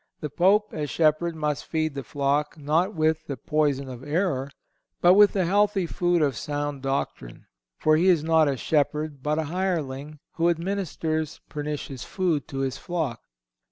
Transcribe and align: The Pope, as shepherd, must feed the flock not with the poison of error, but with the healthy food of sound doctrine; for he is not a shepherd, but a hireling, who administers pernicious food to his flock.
The 0.19 0.31
Pope, 0.31 0.69
as 0.73 0.89
shepherd, 0.89 1.35
must 1.35 1.63
feed 1.67 1.93
the 1.93 2.01
flock 2.01 2.57
not 2.57 2.95
with 2.95 3.27
the 3.27 3.37
poison 3.37 3.87
of 3.87 4.03
error, 4.03 4.49
but 4.99 5.13
with 5.13 5.33
the 5.33 5.45
healthy 5.45 5.85
food 5.85 6.23
of 6.23 6.35
sound 6.35 6.81
doctrine; 6.81 7.45
for 7.77 7.95
he 7.97 8.07
is 8.07 8.23
not 8.23 8.47
a 8.47 8.57
shepherd, 8.57 9.21
but 9.21 9.37
a 9.37 9.43
hireling, 9.43 10.17
who 10.37 10.49
administers 10.49 11.39
pernicious 11.49 12.03
food 12.03 12.47
to 12.47 12.61
his 12.61 12.79
flock. 12.79 13.21